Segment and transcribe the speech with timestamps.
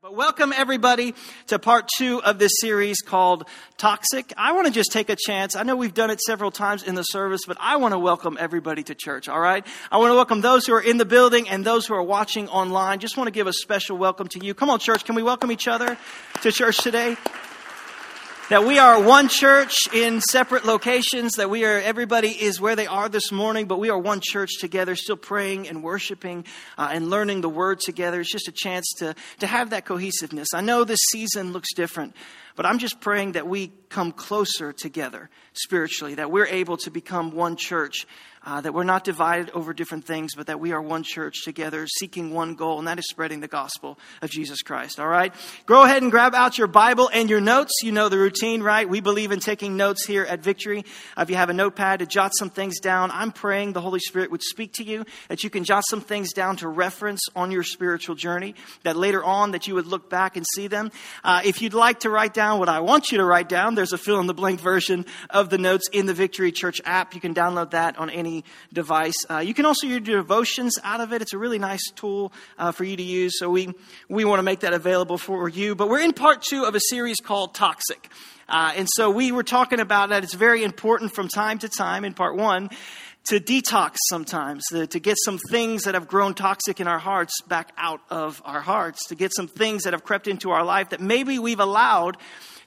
[0.00, 1.16] But welcome everybody
[1.48, 3.48] to part two of this series called
[3.78, 4.32] Toxic.
[4.36, 5.56] I want to just take a chance.
[5.56, 8.38] I know we've done it several times in the service, but I want to welcome
[8.38, 9.66] everybody to church, all right?
[9.90, 12.48] I want to welcome those who are in the building and those who are watching
[12.48, 13.00] online.
[13.00, 14.54] Just want to give a special welcome to you.
[14.54, 15.98] Come on, church, can we welcome each other
[16.42, 17.16] to church today?
[18.48, 22.86] That we are one church in separate locations, that we are, everybody is where they
[22.86, 26.46] are this morning, but we are one church together, still praying and worshiping
[26.78, 28.20] uh, and learning the word together.
[28.20, 30.48] It's just a chance to, to have that cohesiveness.
[30.54, 32.16] I know this season looks different,
[32.56, 37.32] but I'm just praying that we come closer together spiritually, that we're able to become
[37.32, 38.06] one church
[38.48, 41.86] uh, that we're not divided over different things, but that we are one church together,
[41.86, 44.98] seeking one goal, and that is spreading the gospel of Jesus Christ.
[44.98, 45.34] All right?
[45.66, 47.72] Go ahead and grab out your Bible and your notes.
[47.82, 48.88] You know the routine, right?
[48.88, 50.86] We believe in taking notes here at Victory.
[51.14, 54.00] Uh, if you have a notepad to jot some things down, I'm praying the Holy
[54.00, 57.50] Spirit would speak to you, that you can jot some things down to reference on
[57.50, 60.90] your spiritual journey, that later on that you would look back and see them.
[61.22, 63.92] Uh, if you'd like to write down what I want you to write down, there's
[63.92, 67.14] a fill in the blank version of the notes in the Victory Church app.
[67.14, 68.37] You can download that on any
[68.72, 69.16] device.
[69.28, 71.22] Uh, you can also your devotions out of it.
[71.22, 73.38] It's a really nice tool uh, for you to use.
[73.38, 73.72] So we,
[74.08, 75.74] we want to make that available for you.
[75.74, 78.10] But we're in part two of a series called Toxic.
[78.48, 80.24] Uh, and so we were talking about that.
[80.24, 82.70] It's very important from time to time in part one
[83.28, 87.72] to detox sometimes, to, get some things that have grown toxic in our hearts back
[87.76, 91.00] out of our hearts, to get some things that have crept into our life that
[91.00, 92.16] maybe we've allowed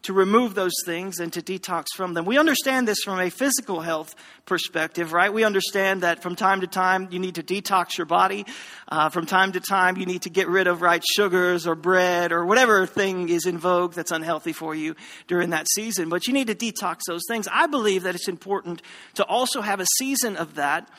[0.03, 2.25] to remove those things and to detox from them.
[2.25, 5.31] We understand this from a physical health perspective, right?
[5.31, 8.45] We understand that from time to time you need to detox your body.
[8.87, 12.31] Uh, from time to time you need to get rid of, right, sugars or bread
[12.31, 14.95] or whatever thing is in vogue that's unhealthy for you
[15.27, 16.09] during that season.
[16.09, 17.47] But you need to detox those things.
[17.51, 18.81] I believe that it's important
[19.15, 20.89] to also have a season of that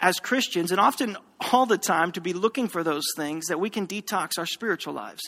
[0.00, 1.16] as Christians, and often
[1.52, 4.94] all the time, to be looking for those things that we can detox our spiritual
[4.94, 5.22] lives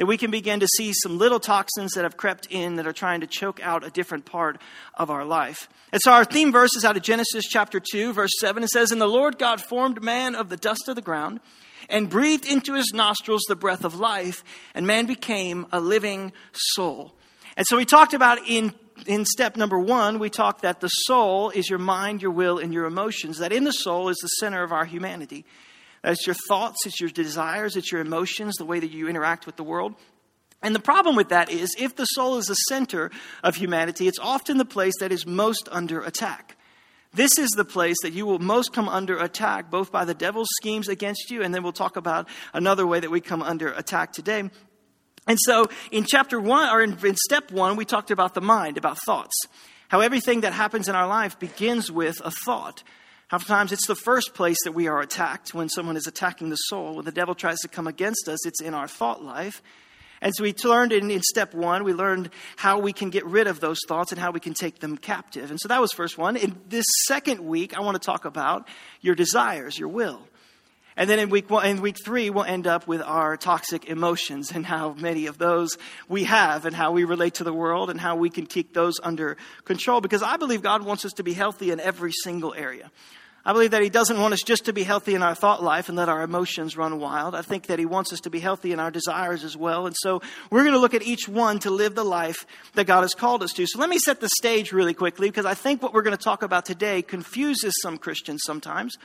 [0.00, 2.92] that we can begin to see some little toxins that have crept in that are
[2.92, 4.58] trying to choke out a different part
[4.94, 5.68] of our life.
[5.92, 8.62] And so our theme verse is out of Genesis chapter 2, verse 7.
[8.62, 11.38] It says, And the Lord God formed man of the dust of the ground
[11.90, 14.42] and breathed into his nostrils the breath of life,
[14.74, 17.12] and man became a living soul.
[17.58, 18.72] And so we talked about in
[19.06, 22.72] in step number one, we talked that the soul is your mind, your will, and
[22.72, 23.36] your emotions.
[23.36, 25.44] That in the soul is the center of our humanity.
[26.02, 29.56] It's your thoughts, it's your desires, it's your emotions, the way that you interact with
[29.56, 29.94] the world.
[30.62, 33.10] And the problem with that is if the soul is the center
[33.42, 36.56] of humanity, it's often the place that is most under attack.
[37.12, 40.48] This is the place that you will most come under attack, both by the devil's
[40.60, 44.12] schemes against you, and then we'll talk about another way that we come under attack
[44.12, 44.48] today.
[45.26, 48.78] And so in chapter one, or in, in step one, we talked about the mind,
[48.78, 49.34] about thoughts.
[49.88, 52.84] How everything that happens in our life begins with a thought.
[53.32, 56.96] Oftentimes, it's the first place that we are attacked when someone is attacking the soul.
[56.96, 59.62] When the devil tries to come against us, it's in our thought life.
[60.20, 63.46] And so we learned in, in, step one, we learned how we can get rid
[63.46, 65.50] of those thoughts and how we can take them captive.
[65.50, 66.36] And so that was first one.
[66.36, 68.68] In this second week, I want to talk about
[69.00, 70.20] your desires, your will.
[70.96, 74.50] And then in week one, in week three, we'll end up with our toxic emotions
[74.50, 77.98] and how many of those we have and how we relate to the world and
[77.98, 80.00] how we can keep those under control.
[80.00, 82.90] Because I believe God wants us to be healthy in every single area.
[83.44, 85.88] I believe that He doesn't want us just to be healthy in our thought life
[85.88, 87.34] and let our emotions run wild.
[87.34, 89.86] I think that He wants us to be healthy in our desires as well.
[89.86, 90.20] And so
[90.50, 93.42] we're going to look at each one to live the life that God has called
[93.42, 93.66] us to.
[93.66, 96.22] So let me set the stage really quickly because I think what we're going to
[96.22, 98.96] talk about today confuses some Christians sometimes.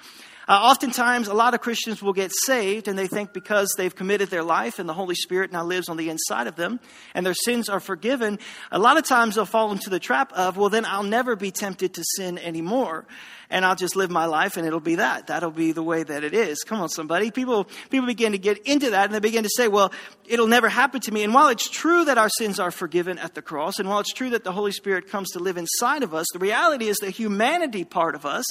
[0.47, 4.29] Uh, oftentimes, a lot of Christians will get saved and they think because they've committed
[4.29, 6.79] their life and the Holy Spirit now lives on the inside of them
[7.15, 8.37] and their sins are forgiven,
[8.71, 11.49] a lot of times they'll fall into the trap of, well, then I'll never be
[11.49, 13.05] tempted to sin anymore
[13.49, 15.27] and I'll just live my life and it'll be that.
[15.27, 16.63] That'll be the way that it is.
[16.63, 17.31] Come on, somebody.
[17.31, 19.91] People, people begin to get into that and they begin to say, well,
[20.25, 21.23] it'll never happen to me.
[21.23, 24.13] And while it's true that our sins are forgiven at the cross, and while it's
[24.13, 27.09] true that the Holy Spirit comes to live inside of us, the reality is the
[27.09, 28.45] humanity part of us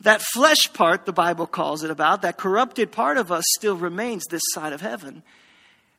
[0.00, 4.24] that flesh part, the Bible calls it about, that corrupted part of us still remains
[4.26, 5.22] this side of heaven.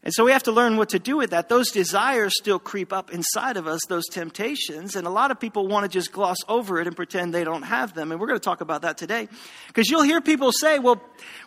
[0.04, 1.50] And so we have to learn what to do with that.
[1.50, 4.96] Those desires still creep up inside of us, those temptations.
[4.96, 7.64] And a lot of people want to just gloss over it and pretend they don't
[7.64, 8.12] have them.
[8.12, 9.28] And we're going to talk about that today.
[9.68, 11.02] Because you'll hear people say, well,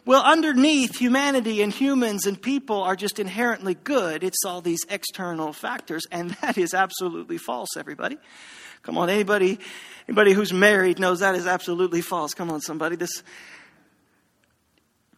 [0.05, 4.23] well, underneath humanity and humans and people are just inherently good.
[4.23, 6.02] It's all these external factors.
[6.11, 8.19] And that is absolutely false, everybody.
[8.82, 9.59] Come on, anybody,
[10.09, 12.35] anybody who's married knows that is absolutely false.
[12.35, 12.97] Come on, somebody.
[12.97, 13.23] This,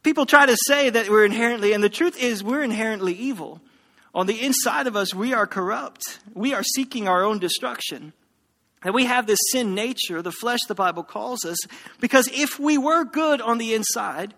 [0.03, 3.61] people try to say that we're inherently, and the truth is we're inherently evil.
[4.15, 6.19] On the inside of us, we are corrupt.
[6.35, 8.13] We are seeking our own destruction.
[8.85, 11.59] And we have this sin nature, the flesh, the Bible calls us,
[12.01, 14.35] because if we were good on the inside,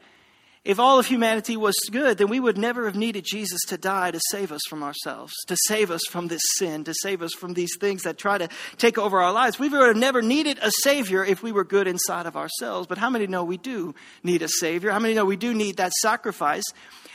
[0.65, 4.11] If all of humanity was good, then we would never have needed Jesus to die
[4.11, 7.53] to save us from ourselves, to save us from this sin, to save us from
[7.53, 9.59] these things that try to take over our lives.
[9.59, 12.87] We would have never needed a Savior if we were good inside of ourselves.
[12.87, 14.91] But how many know we do need a Savior?
[14.91, 16.65] How many know we do need that sacrifice?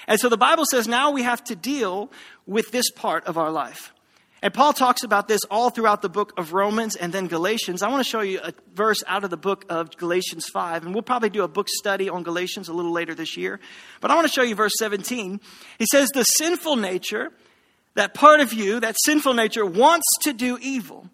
[0.07, 2.11] And so the Bible says now we have to deal
[2.45, 3.93] with this part of our life.
[4.41, 7.83] And Paul talks about this all throughout the book of Romans and then Galatians.
[7.83, 10.93] I want to show you a verse out of the book of Galatians 5, and
[10.93, 13.59] we'll probably do a book study on Galatians a little later this year.
[13.99, 15.41] But I want to show you verse 17.
[15.77, 17.33] He says, The sinful nature,
[17.95, 21.09] that part of you, that sinful nature, wants to do evil.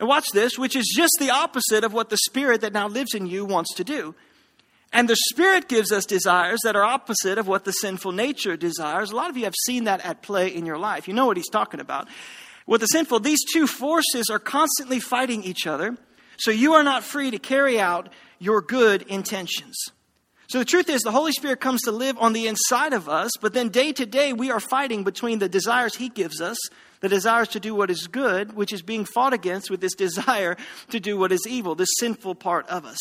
[0.00, 3.14] And watch this, which is just the opposite of what the spirit that now lives
[3.14, 4.14] in you wants to do.
[4.92, 9.10] And the Spirit gives us desires that are opposite of what the sinful nature desires.
[9.10, 11.08] A lot of you have seen that at play in your life.
[11.08, 12.08] You know what he's talking about.
[12.66, 15.96] With the sinful, these two forces are constantly fighting each other,
[16.36, 18.08] so you are not free to carry out
[18.38, 19.76] your good intentions.
[20.48, 23.32] So the truth is, the Holy Spirit comes to live on the inside of us,
[23.40, 26.56] but then day to day we are fighting between the desires He gives us,
[27.00, 30.56] the desires to do what is good, which is being fought against with this desire
[30.90, 32.98] to do what is evil, this sinful part of us.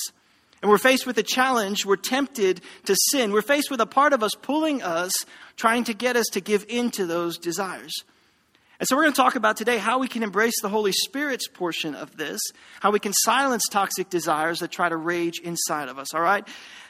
[0.61, 1.85] And we're faced with a challenge.
[1.85, 3.31] We're tempted to sin.
[3.31, 5.11] We're faced with a part of us pulling us,
[5.57, 7.94] trying to get us to give in to those desires.
[8.80, 11.48] And so we're going to talk about today how we can embrace the Holy Spirit's
[11.48, 12.42] portion of this,
[12.81, 16.45] how we can silence toxic desires that try to rage inside of us, all right?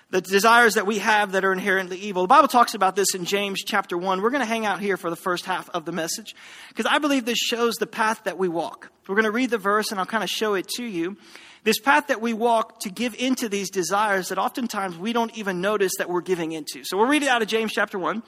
[0.09, 2.23] The desires that we have that are inherently evil.
[2.23, 4.21] The Bible talks about this in James chapter 1.
[4.21, 6.35] We're going to hang out here for the first half of the message
[6.69, 8.91] because I believe this shows the path that we walk.
[9.07, 11.17] We're going to read the verse and I'll kind of show it to you.
[11.63, 15.61] This path that we walk to give into these desires that oftentimes we don't even
[15.61, 16.83] notice that we're giving into.
[16.83, 18.21] So we'll read it out of James chapter 1.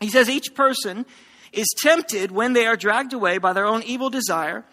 [0.00, 1.06] He says, Each person
[1.56, 4.64] is tempted when they are dragged away by their own evil desire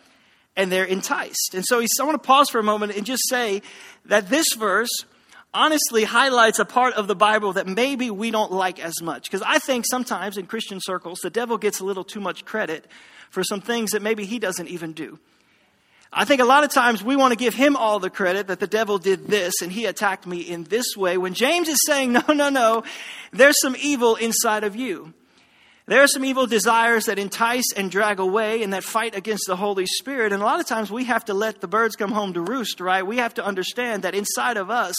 [0.55, 1.51] and they're enticed.
[1.53, 3.61] And so I want to pause for a moment and just say
[4.05, 4.89] that this verse
[5.53, 9.23] honestly highlights a part of the Bible that maybe we don't like as much.
[9.23, 12.87] Because I think sometimes in Christian circles, the devil gets a little too much credit
[13.29, 15.19] for some things that maybe he doesn't even do.
[16.13, 18.59] I think a lot of times we want to give him all the credit that
[18.59, 22.11] the devil did this and he attacked me in this way when James is saying,
[22.27, 22.83] no, no, no,
[23.31, 25.13] there's some evil inside of you.
[25.91, 29.57] There are some evil desires that entice and drag away and that fight against the
[29.57, 30.31] Holy Spirit.
[30.31, 32.79] And a lot of times we have to let the birds come home to roost,
[32.79, 33.05] right?
[33.05, 34.95] We have to understand that inside of us,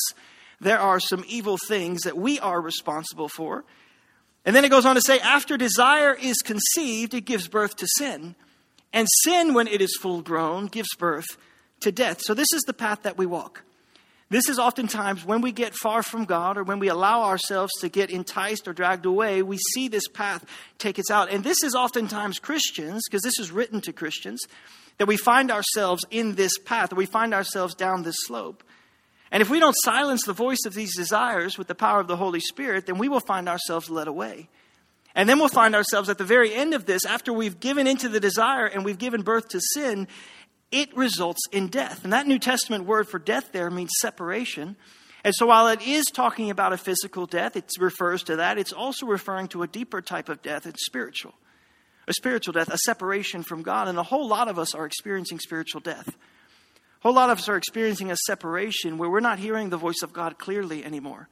[0.60, 3.64] there are some evil things that we are responsible for.
[4.44, 7.86] And then it goes on to say, after desire is conceived, it gives birth to
[7.96, 8.34] sin.
[8.92, 11.38] And sin, when it is full grown, gives birth
[11.80, 12.20] to death.
[12.20, 13.62] So this is the path that we walk.
[14.32, 17.90] This is oftentimes when we get far from God or when we allow ourselves to
[17.90, 20.42] get enticed or dragged away, we see this path
[20.78, 21.30] take us out.
[21.30, 24.42] And this is oftentimes Christians, because this is written to Christians,
[24.96, 28.64] that we find ourselves in this path, that we find ourselves down this slope.
[29.30, 32.16] And if we don't silence the voice of these desires with the power of the
[32.16, 34.48] Holy Spirit, then we will find ourselves led away.
[35.14, 38.08] And then we'll find ourselves at the very end of this, after we've given into
[38.08, 40.08] the desire and we've given birth to sin,
[40.72, 42.02] it results in death.
[42.02, 44.76] And that New Testament word for death there means separation.
[45.22, 48.72] And so while it is talking about a physical death, it refers to that, it's
[48.72, 50.66] also referring to a deeper type of death.
[50.66, 51.34] It's spiritual.
[52.08, 53.86] A spiritual death, a separation from God.
[53.86, 56.08] And a whole lot of us are experiencing spiritual death.
[56.08, 60.02] A whole lot of us are experiencing a separation where we're not hearing the voice
[60.02, 61.28] of God clearly anymore.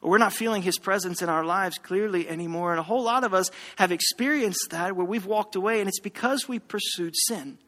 [0.00, 2.70] Or we're not feeling his presence in our lives clearly anymore.
[2.70, 6.00] And a whole lot of us have experienced that where we've walked away, and it's
[6.00, 7.58] because we pursued sin.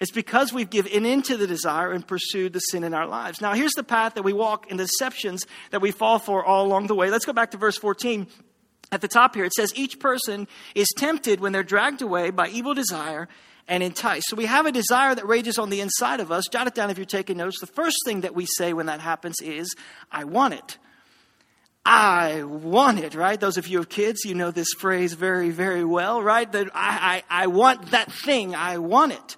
[0.00, 3.40] It's because we've given into the desire and pursued the sin in our lives.
[3.40, 6.88] Now, here's the path that we walk in deceptions that we fall for all along
[6.88, 7.10] the way.
[7.10, 8.26] Let's go back to verse 14.
[8.90, 12.48] At the top here, it says, Each person is tempted when they're dragged away by
[12.48, 13.28] evil desire
[13.68, 14.26] and enticed.
[14.28, 16.44] So we have a desire that rages on the inside of us.
[16.50, 17.60] Jot it down if you're taking notes.
[17.60, 19.74] The first thing that we say when that happens is,
[20.10, 20.78] I want it.
[21.84, 23.40] I want it, right?
[23.40, 26.50] Those of you with kids, you know this phrase very, very well, right?
[26.50, 28.54] That I, I, I want that thing.
[28.54, 29.36] I want it.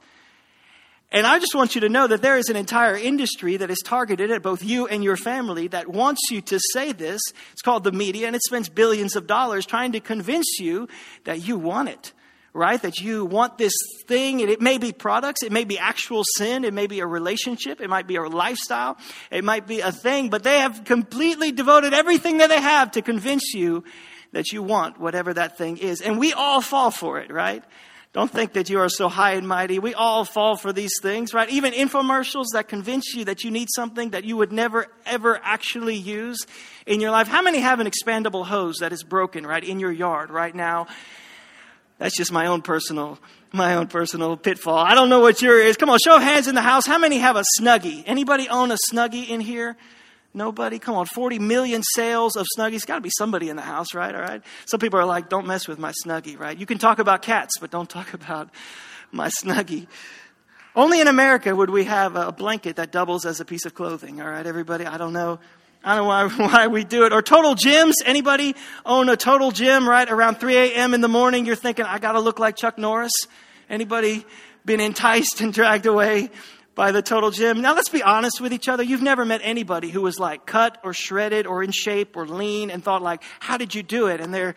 [1.15, 3.79] And I just want you to know that there is an entire industry that is
[3.85, 7.21] targeted at both you and your family that wants you to say this.
[7.53, 10.89] It's called the media, and it spends billions of dollars trying to convince you
[11.23, 12.13] that you want it,
[12.53, 12.83] right?
[12.83, 13.75] That you want this
[14.09, 17.07] thing, and it may be products, it may be actual sin, it may be a
[17.07, 18.99] relationship, it might be a lifestyle,
[19.31, 23.03] it might be a thing, but they have completely devoted everything that they have to
[23.03, 23.85] convince you
[24.33, 26.01] that you want whatever that thing is.
[26.01, 27.63] And we all fall for it, right?
[28.15, 29.81] Don't think that you are so high and mighty.
[29.81, 31.51] We all fall for these things, right?
[31.51, 35.97] Even infomercials that convince you that you need something that you would never, ever actually
[35.97, 36.47] use
[36.87, 37.27] in your life.
[37.27, 40.87] How many have an expandable hose that is broken, right, in your yard right now?
[41.99, 43.19] That's just my own personal,
[43.53, 44.79] my own personal pitfall.
[44.79, 45.77] I don't know what your is.
[45.77, 46.87] Come on, show of hands in the house.
[46.87, 48.05] How many have a snuggie?
[48.07, 49.77] Anybody own a snuggie in here?
[50.37, 50.81] Nobody?
[50.81, 52.85] Come on, 40 million sales of Snuggies.
[52.85, 54.13] Got to be somebody in the house, right?
[54.13, 54.43] All right.
[54.67, 56.59] Some people are like, don't mess with my Snuggie, right?
[56.59, 58.51] You can talk about cats, but don't talk about
[59.13, 59.87] my Snuggie.
[60.75, 64.21] Only in America would we have a blanket that doubles as a piece of clothing,
[64.21, 64.85] all right, everybody?
[64.85, 65.39] I don't know.
[65.85, 67.13] I don't know why, why we do it.
[67.13, 67.93] Or total gyms.
[68.05, 70.11] Anybody own a total gym, right?
[70.11, 70.95] Around 3 a.m.
[70.95, 73.13] in the morning, you're thinking, I gotta look like Chuck Norris.
[73.71, 74.27] Anybody
[74.65, 76.31] been enticed and dragged away
[76.75, 77.61] by the total gym.
[77.61, 78.83] Now let's be honest with each other.
[78.83, 82.71] You've never met anybody who was like cut or shredded or in shape or lean
[82.71, 84.21] and thought like, how did you do it?
[84.21, 84.55] And they're,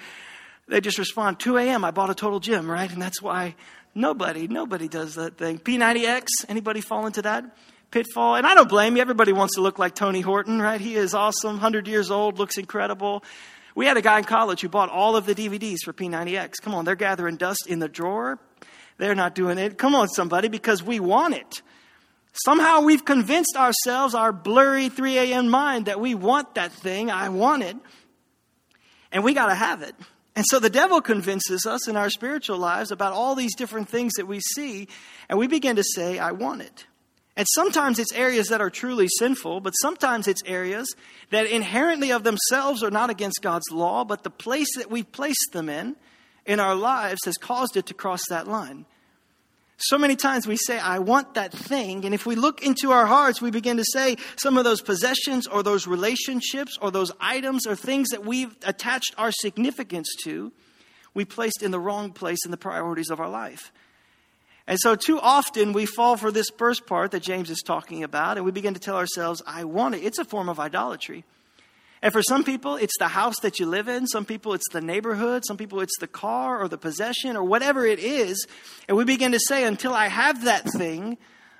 [0.68, 1.86] they just respond, 2 a.m.
[1.86, 2.92] I bought a total gym, right?
[2.92, 3.56] And that's why
[3.94, 5.60] nobody, nobody does that thing.
[5.60, 7.56] P90X, anybody fall into that
[7.92, 8.36] pitfall?
[8.36, 9.02] And I don't blame you.
[9.02, 10.82] Everybody wants to look like Tony Horton, right?
[10.82, 13.24] He is awesome, 100 years old, looks incredible.
[13.76, 16.54] We had a guy in college who bought all of the DVDs for P90X.
[16.64, 18.40] Come on, they're gathering dust in the drawer.
[18.98, 19.78] They're not doing it.
[19.78, 21.62] Come on, somebody, because we want it.
[22.46, 25.50] Somehow we've convinced ourselves, our blurry 3 a.m.
[25.50, 27.10] mind, that we want that thing.
[27.10, 27.78] I want it.
[29.12, 29.96] And we got to have it.
[30.36, 34.14] And so the devil convinces us in our spiritual lives about all these different things
[34.18, 34.88] that we see,
[35.30, 36.86] and we begin to say, I want it.
[37.36, 40.88] And sometimes it's areas that are truly sinful, but sometimes it's areas
[41.32, 45.54] that inherently of themselves are not against God's law, but the place that we've placed
[45.54, 45.96] them in
[46.46, 48.86] in our lives has caused it to cross that line.
[49.80, 52.04] So many times we say, I want that thing.
[52.04, 55.46] And if we look into our hearts, we begin to say some of those possessions
[55.46, 60.52] or those relationships or those items or things that we've attached our significance to,
[61.14, 63.72] we placed in the wrong place in the priorities of our life.
[64.66, 68.36] And so, too often, we fall for this first part that James is talking about,
[68.36, 70.04] and we begin to tell ourselves, I want it.
[70.04, 71.24] It's a form of idolatry.
[72.02, 74.06] And for some people, it's the house that you live in.
[74.08, 75.44] Some people, it's the neighborhood.
[75.46, 78.46] Some people, it's the car or the possession or whatever it is.
[78.88, 81.18] And we begin to say, until I have that thing,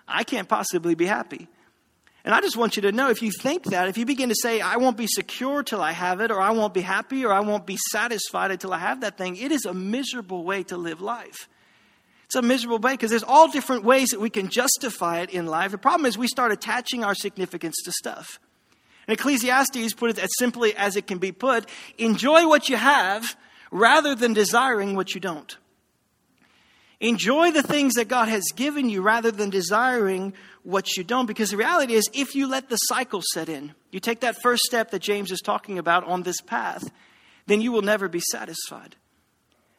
[0.08, 1.48] I can't possibly be happy.
[2.24, 4.36] And I just want you to know if you think that, if you begin to
[4.36, 7.32] say, I won't be secure till I have it, or I won't be happy, or
[7.32, 10.76] I won't be satisfied until I have that thing, it is a miserable way to
[10.76, 11.48] live life.
[12.26, 15.46] It's a miserable way because there's all different ways that we can justify it in
[15.48, 15.72] life.
[15.72, 18.42] The problem is we start attaching our significance to stuff.
[19.08, 23.38] And Ecclesiastes put it as simply as it can be put enjoy what you have
[23.72, 25.58] rather than desiring what you don't.
[27.00, 30.34] Enjoy the things that God has given you rather than desiring
[30.64, 31.28] what you don't.
[31.28, 34.64] Because the reality is, if you let the cycle set in, you take that first
[34.64, 36.90] step that James is talking about on this path,
[37.46, 38.96] then you will never be satisfied.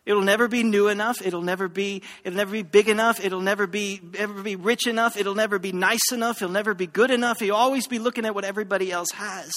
[0.09, 1.21] It'll never be new enough.
[1.23, 3.23] It'll never be, it'll never be big enough.
[3.23, 5.19] It'll never be, ever be rich enough.
[5.19, 6.41] It'll never be nice enough.
[6.41, 7.43] It'll never be good enough.
[7.43, 9.53] You'll always be looking at what everybody else has.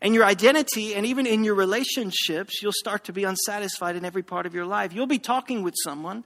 [0.00, 4.22] And your identity, and even in your relationships, you'll start to be unsatisfied in every
[4.22, 4.94] part of your life.
[4.94, 6.24] You'll be talking with someone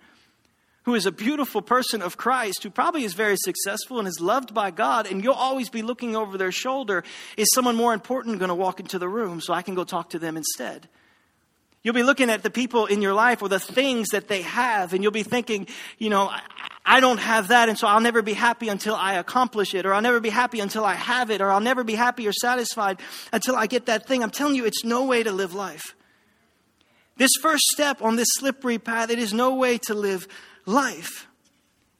[0.84, 4.54] who is a beautiful person of Christ, who probably is very successful and is loved
[4.54, 7.02] by God, and you'll always be looking over their shoulder.
[7.36, 10.10] Is someone more important going to walk into the room so I can go talk
[10.10, 10.88] to them instead?
[11.86, 14.92] You'll be looking at the people in your life or the things that they have,
[14.92, 16.28] and you'll be thinking, you know,
[16.84, 19.94] I don't have that, and so I'll never be happy until I accomplish it, or
[19.94, 22.98] I'll never be happy until I have it, or I'll never be happy or satisfied
[23.32, 24.24] until I get that thing.
[24.24, 25.94] I'm telling you, it's no way to live life.
[27.18, 30.26] This first step on this slippery path, it is no way to live
[30.64, 31.28] life.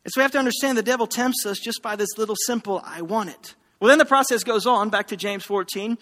[0.04, 2.82] And so we have to understand the devil tempts us just by this little simple,
[2.84, 3.54] I want it.
[3.78, 5.96] Well, then the process goes on, back to James 14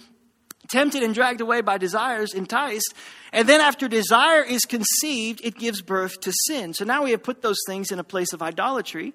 [0.68, 2.94] tempted and dragged away by desires, enticed.
[3.32, 6.74] And then after desire is conceived, it gives birth to sin.
[6.74, 9.14] So now we have put those things in a place of idolatry.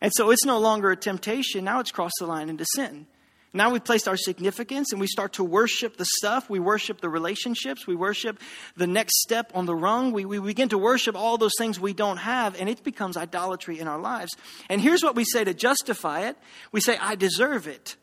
[0.00, 1.64] And so it's no longer a temptation.
[1.64, 3.06] Now it's crossed the line into sin.
[3.54, 6.50] Now we've placed our significance and we start to worship the stuff.
[6.50, 7.86] We worship the relationships.
[7.86, 8.40] We worship
[8.76, 10.12] the next step on the rung.
[10.12, 13.78] We, we begin to worship all those things we don't have, and it becomes idolatry
[13.78, 14.32] in our lives.
[14.68, 16.36] And here's what we say to justify it
[16.72, 17.96] we say, I deserve it.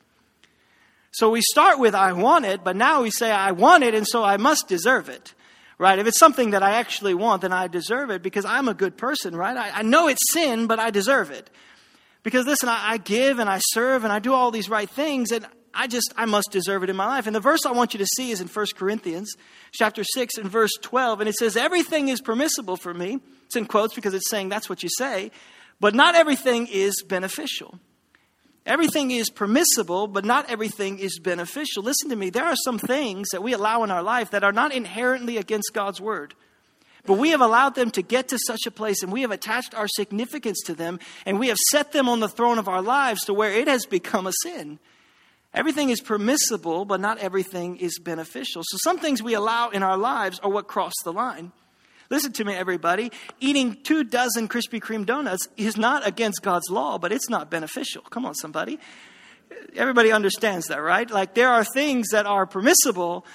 [1.16, 4.06] So we start with, I want it, but now we say, I want it, and
[4.06, 5.34] so I must deserve it.
[5.78, 5.98] Right?
[5.98, 8.98] If it's something that I actually want, then I deserve it because I'm a good
[8.98, 9.56] person, right?
[9.56, 11.50] I, I know it's sin, but I deserve it.
[12.22, 15.32] Because listen, I, I give and I serve and I do all these right things,
[15.32, 17.28] and I just, I must deserve it in my life.
[17.28, 19.34] And the verse I want you to see is in 1 Corinthians
[19.72, 21.22] chapter 6 and verse 12.
[21.22, 23.20] And it says, Everything is permissible for me.
[23.46, 25.32] It's in quotes because it's saying that's what you say,
[25.80, 27.80] but not everything is beneficial.
[28.66, 31.84] Everything is permissible, but not everything is beneficial.
[31.84, 32.32] Listen to me.
[32.32, 35.72] There are some things that we allow in our life that are not inherently against
[35.74, 36.34] God's word.
[37.06, 39.76] But we have allowed them to get to such a place and we have attached
[39.76, 43.26] our significance to them and we have set them on the throne of our lives
[43.26, 44.80] to where it has become a sin.
[45.54, 48.64] Everything is permissible, but not everything is beneficial.
[48.66, 51.52] So some things we allow in our lives are what cross the line.
[52.10, 53.12] Listen to me, everybody.
[53.40, 58.04] Eating two dozen Krispy Kreme donuts is not against God's law, but it's not beneficial.
[58.04, 58.80] Come on, somebody.
[59.76, 61.10] Everybody understands that, right?
[61.10, 63.26] Like there are things that are permissible,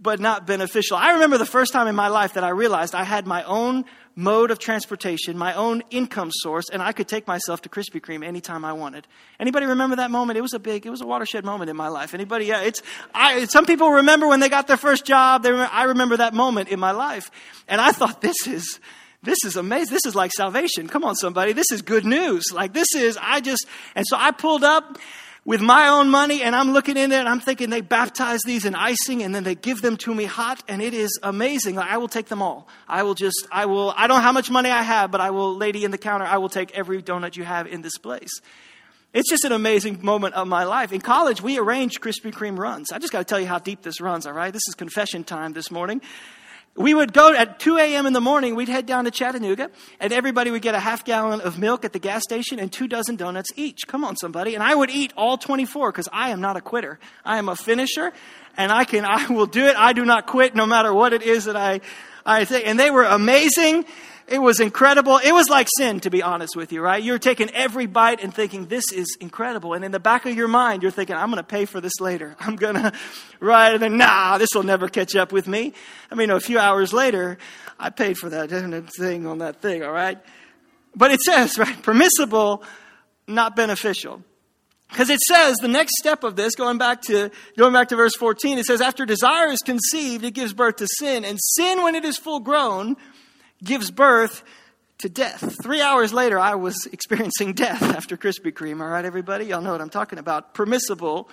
[0.00, 0.96] but not beneficial.
[0.96, 3.84] I remember the first time in my life that I realized I had my own
[4.16, 8.24] mode of transportation, my own income source, and I could take myself to Krispy Kreme
[8.24, 9.06] anytime I wanted.
[9.38, 10.38] Anybody remember that moment?
[10.38, 12.14] It was a big, it was a watershed moment in my life.
[12.14, 12.46] Anybody?
[12.46, 12.82] Yeah, it's,
[13.14, 15.42] I, some people remember when they got their first job.
[15.42, 17.30] They remember, I remember that moment in my life.
[17.68, 18.80] And I thought, this is,
[19.22, 19.92] this is amazing.
[19.92, 20.88] This is like salvation.
[20.88, 21.52] Come on, somebody.
[21.52, 22.52] This is good news.
[22.52, 24.98] Like this is, I just, and so I pulled up
[25.44, 28.64] with my own money and I'm looking in there and I'm thinking they baptize these
[28.64, 31.76] in icing and then they give them to me hot and it is amazing.
[31.76, 32.68] Like, I will take them all.
[32.86, 35.30] I will just, I will, I don't know how much money I have, but I
[35.30, 38.30] will, lady in the counter, I will take every donut you have in this place.
[39.12, 40.92] It's just an amazing moment of my life.
[40.92, 42.92] In college, we arranged Krispy Kreme runs.
[42.92, 44.52] I just got to tell you how deep this runs, all right?
[44.52, 46.00] This is confession time this morning
[46.80, 48.06] we would go at 2 a.m.
[48.06, 49.70] in the morning, we'd head down to Chattanooga,
[50.00, 52.88] and everybody would get a half gallon of milk at the gas station and two
[52.88, 53.86] dozen donuts each.
[53.86, 54.54] Come on, somebody.
[54.54, 56.98] And I would eat all 24 because I am not a quitter.
[57.22, 58.12] I am a finisher,
[58.56, 59.76] and I can, I will do it.
[59.76, 61.82] I do not quit no matter what it is that I,
[62.24, 62.66] I think.
[62.66, 63.84] And they were amazing.
[64.30, 65.18] It was incredible.
[65.18, 67.02] It was like sin, to be honest with you, right?
[67.02, 69.74] You're taking every bite and thinking, this is incredible.
[69.74, 72.00] And in the back of your mind, you're thinking, I'm going to pay for this
[72.00, 72.36] later.
[72.40, 72.92] I'm going to,
[73.40, 73.74] right?
[73.74, 75.72] And then, nah, this will never catch up with me.
[76.12, 77.38] I mean, a few hours later,
[77.76, 78.50] I paid for that
[78.96, 80.18] thing on that thing, all right?
[80.94, 82.62] But it says, right, permissible,
[83.26, 84.22] not beneficial.
[84.90, 88.14] Because it says the next step of this, going back to going back to verse
[88.16, 91.96] 14, it says, after desire is conceived, it gives birth to sin, and sin, when
[91.96, 92.96] it is full grown,
[93.62, 94.42] gives birth
[94.98, 95.56] to death.
[95.62, 98.80] Three hours later, I was experiencing death after Krispy Kreme.
[98.80, 99.46] All right, everybody?
[99.46, 100.54] Y'all know what I'm talking about.
[100.54, 101.28] Permissible,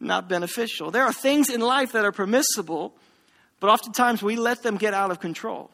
[0.00, 0.90] not beneficial.
[0.90, 2.94] There are things in life that are permissible,
[3.60, 5.70] but oftentimes we let them get out of control.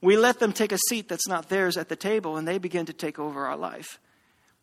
[0.00, 2.86] We let them take a seat that's not theirs at the table, and they begin
[2.86, 3.98] to take over our life.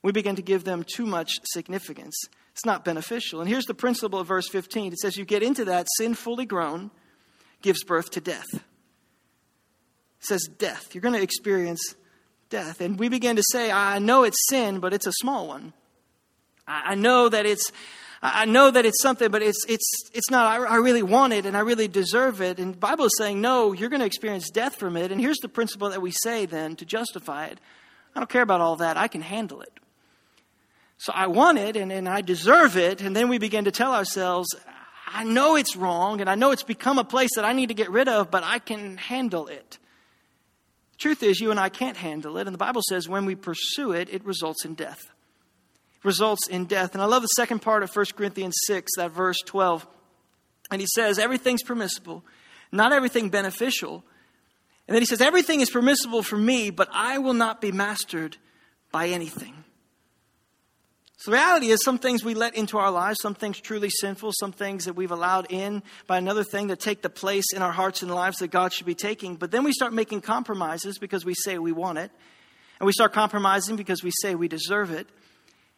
[0.02, 2.16] We begin to give them too much significance.
[2.52, 3.40] It's not beneficial.
[3.40, 6.46] And here's the principle of verse 15 it says, You get into that, sin fully
[6.46, 6.92] grown
[7.62, 8.46] gives birth to death
[10.26, 10.94] says death.
[10.94, 11.96] You're going to experience
[12.50, 12.82] death.
[12.82, 15.74] And we begin to say, I know it's sin, but it's a small one.
[16.68, 17.72] I know that it's.
[18.26, 21.58] I know that it's something, but it's, it's, it's not, I, really want it and
[21.58, 22.58] I really deserve it.
[22.58, 25.12] And the Bible is saying, no, you're going to experience death from it.
[25.12, 27.60] And here's the principle that we say then to justify it
[28.16, 29.74] I don't care about all that, I can handle it.
[30.98, 33.02] So I want it and, and I deserve it.
[33.02, 34.48] And then we begin to tell ourselves,
[35.06, 37.74] I know it's wrong and I know it's become a place that I need to
[37.74, 39.80] get rid of, but I can handle it.
[41.04, 42.48] Truth is, you and I can't handle it.
[42.48, 45.02] And the Bible says when we pursue it, it results in death.
[45.98, 46.94] It results in death.
[46.94, 49.86] And I love the second part of 1 Corinthians 6, that verse 12.
[50.72, 52.24] And he says, everything's permissible,
[52.72, 54.06] not everything beneficial.
[54.88, 58.38] And then he says, everything is permissible for me, but I will not be mastered
[58.94, 59.63] by anything.
[61.24, 64.34] So the reality is, some things we let into our lives, some things truly sinful,
[64.34, 67.72] some things that we've allowed in by another thing that take the place in our
[67.72, 69.38] hearts and lives that God should be taking.
[69.38, 72.12] But then we start making compromises because we say we want it.
[72.78, 75.08] And we start compromising because we say we deserve it.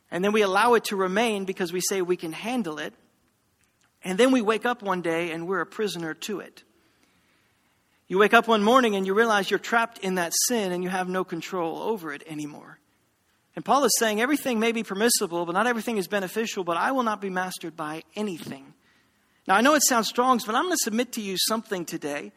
[0.09, 2.95] And then we allow it to remain because we say we can handle it.
[4.03, 6.63] And then we wake up one day and we're a prisoner to it.
[8.07, 10.89] You wake up one morning and you realize you're trapped in that sin and you
[10.89, 12.79] have no control over it anymore.
[13.55, 16.91] And Paul is saying everything may be permissible, but not everything is beneficial, but I
[16.91, 18.73] will not be mastered by anything.
[19.47, 22.31] Now, I know it sounds strong, but I'm going to submit to you something today.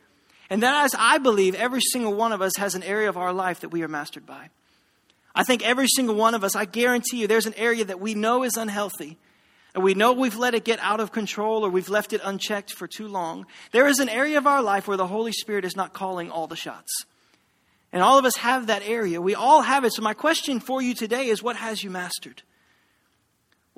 [0.50, 3.32] And that is, I believe every single one of us has an area of our
[3.32, 4.48] life that we are mastered by.
[5.34, 8.14] I think every single one of us, I guarantee you, there's an area that we
[8.14, 9.18] know is unhealthy.
[9.74, 12.72] And we know we've let it get out of control or we've left it unchecked
[12.72, 13.46] for too long.
[13.72, 16.46] There is an area of our life where the Holy Spirit is not calling all
[16.46, 17.04] the shots.
[17.92, 19.20] And all of us have that area.
[19.20, 19.92] We all have it.
[19.94, 22.42] So, my question for you today is what has you mastered?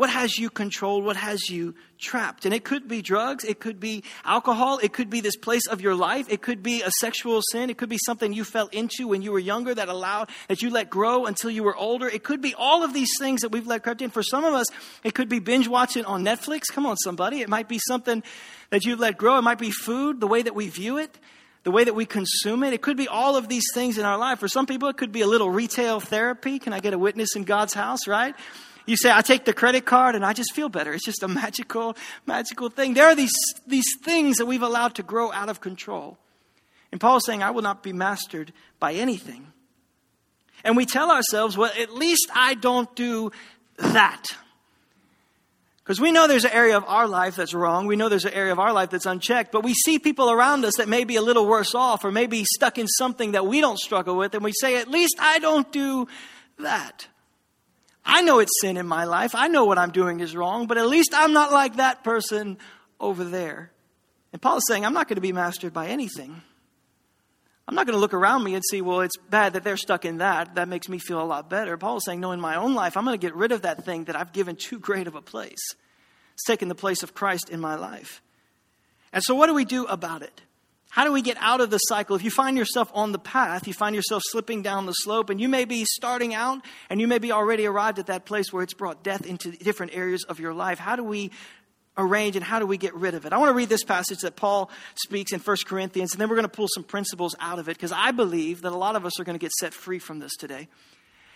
[0.00, 1.04] What has you controlled?
[1.04, 2.46] What has you trapped?
[2.46, 3.44] And it could be drugs.
[3.44, 4.78] It could be alcohol.
[4.82, 6.24] It could be this place of your life.
[6.30, 7.68] It could be a sexual sin.
[7.68, 10.70] It could be something you fell into when you were younger that allowed, that you
[10.70, 12.08] let grow until you were older.
[12.08, 14.08] It could be all of these things that we've let crept in.
[14.08, 14.68] For some of us,
[15.04, 16.62] it could be binge watching on Netflix.
[16.72, 17.42] Come on, somebody.
[17.42, 18.22] It might be something
[18.70, 19.36] that you let grow.
[19.36, 21.18] It might be food, the way that we view it
[21.62, 22.72] the way that we consume it.
[22.72, 24.38] It could be all of these things in our life.
[24.38, 26.58] For some people, it could be a little retail therapy.
[26.58, 28.34] Can I get a witness in God's house, right?
[28.86, 30.92] You say, I take the credit card and I just feel better.
[30.92, 31.96] It's just a magical,
[32.26, 32.94] magical thing.
[32.94, 33.34] There are these,
[33.66, 36.18] these things that we've allowed to grow out of control.
[36.92, 39.46] And Paul is saying, I will not be mastered by anything.
[40.64, 43.32] And we tell ourselves, well, at least I don't do
[43.78, 44.26] that.
[45.90, 47.88] Because we know there's an area of our life that's wrong.
[47.88, 49.50] We know there's an area of our life that's unchecked.
[49.50, 52.44] But we see people around us that may be a little worse off or maybe
[52.44, 54.32] stuck in something that we don't struggle with.
[54.36, 56.06] And we say, at least I don't do
[56.60, 57.08] that.
[58.04, 59.34] I know it's sin in my life.
[59.34, 62.58] I know what I'm doing is wrong, but at least I'm not like that person
[63.00, 63.72] over there.
[64.32, 66.40] And Paul is saying, I'm not going to be mastered by anything.
[67.70, 70.04] I'm not going to look around me and see, well, it's bad that they're stuck
[70.04, 70.56] in that.
[70.56, 71.76] That makes me feel a lot better.
[71.76, 73.84] Paul is saying, no, in my own life, I'm going to get rid of that
[73.84, 75.76] thing that I've given too great of a place.
[76.34, 78.22] It's taken the place of Christ in my life.
[79.12, 80.40] And so, what do we do about it?
[80.88, 82.16] How do we get out of the cycle?
[82.16, 85.40] If you find yourself on the path, you find yourself slipping down the slope, and
[85.40, 88.64] you may be starting out and you may be already arrived at that place where
[88.64, 90.80] it's brought death into different areas of your life.
[90.80, 91.30] How do we
[91.96, 93.32] arrange and how do we get rid of it?
[93.32, 96.36] I want to read this passage that Paul speaks in 1 Corinthians, and then we're
[96.36, 99.04] going to pull some principles out of it because I believe that a lot of
[99.04, 100.68] us are going to get set free from this today.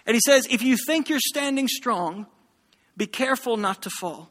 [0.07, 2.27] And he says, If you think you're standing strong,
[2.97, 4.31] be careful not to fall.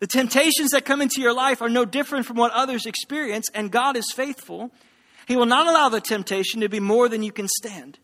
[0.00, 3.70] The temptations that come into your life are no different from what others experience, and
[3.70, 4.72] God is faithful.
[5.28, 7.98] He will not allow the temptation to be more than you can stand.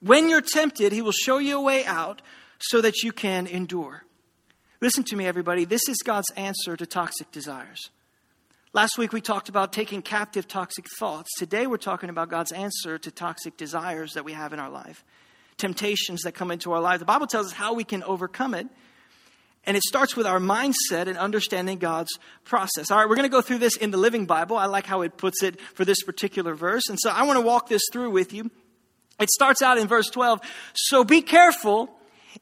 [0.00, 2.22] When you're tempted, He will show you a way out
[2.58, 4.04] so that you can endure.
[4.82, 5.66] Listen to me, everybody.
[5.66, 7.90] This is God's answer to toxic desires.
[8.72, 11.28] Last week we talked about taking captive toxic thoughts.
[11.36, 15.04] Today we're talking about God's answer to toxic desires that we have in our life,
[15.58, 16.98] temptations that come into our life.
[16.98, 18.68] The Bible tells us how we can overcome it.
[19.66, 22.90] And it starts with our mindset and understanding God's process.
[22.90, 24.56] All right, we're going to go through this in the Living Bible.
[24.56, 26.88] I like how it puts it for this particular verse.
[26.88, 28.50] And so I want to walk this through with you.
[29.20, 30.40] It starts out in verse 12.
[30.72, 31.94] So be careful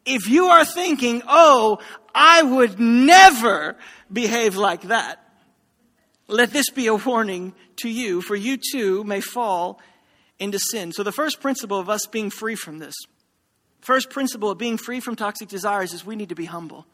[0.04, 1.78] if you are thinking, oh,
[2.14, 3.76] I would never
[4.12, 5.22] behave like that,
[6.26, 9.80] let this be a warning to you, for you too may fall
[10.38, 10.92] into sin.
[10.92, 12.94] So, the first principle of us being free from this,
[13.80, 16.86] first principle of being free from toxic desires is we need to be humble.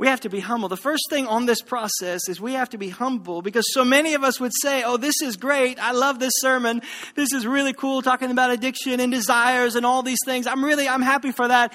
[0.00, 0.70] We have to be humble.
[0.70, 4.14] The first thing on this process is we have to be humble because so many
[4.14, 5.78] of us would say, Oh, this is great.
[5.78, 6.80] I love this sermon.
[7.16, 10.46] This is really cool talking about addiction and desires and all these things.
[10.46, 11.74] I'm really, I'm happy for that.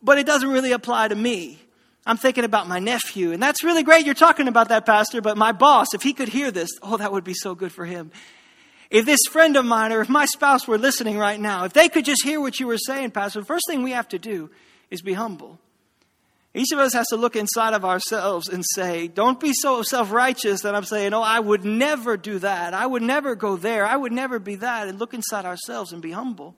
[0.00, 1.58] But it doesn't really apply to me.
[2.06, 5.36] I'm thinking about my nephew, and that's really great you're talking about that, Pastor, but
[5.36, 8.12] my boss, if he could hear this, oh, that would be so good for him.
[8.90, 11.88] If this friend of mine or if my spouse were listening right now, if they
[11.88, 14.50] could just hear what you were saying, Pastor, the first thing we have to do
[14.88, 15.58] is be humble.
[16.52, 20.10] Each of us has to look inside of ourselves and say, don't be so self
[20.10, 22.74] righteous that I'm saying, oh, I would never do that.
[22.74, 23.86] I would never go there.
[23.86, 24.88] I would never be that.
[24.88, 26.56] And look inside ourselves and be humble.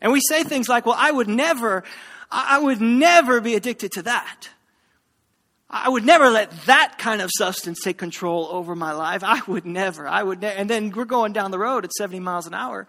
[0.00, 1.84] And we say things like, well, I would never,
[2.28, 4.48] I would never be addicted to that.
[5.70, 9.22] I would never let that kind of substance take control over my life.
[9.24, 10.08] I would never.
[10.08, 10.56] I would never.
[10.56, 12.88] And then we're going down the road at 70 miles an hour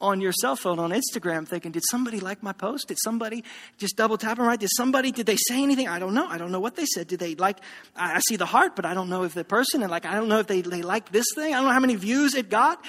[0.00, 2.88] on your cell phone on Instagram thinking, did somebody like my post?
[2.88, 3.44] Did somebody
[3.78, 4.58] just double tap and right?
[4.58, 5.88] Did somebody, did they say anything?
[5.88, 6.26] I don't know.
[6.26, 7.06] I don't know what they said.
[7.06, 7.58] Did they like,
[7.96, 10.28] I see the heart, but I don't know if the person, and like, I don't
[10.28, 11.54] know if they, they like this thing.
[11.54, 12.84] I don't know how many views it got.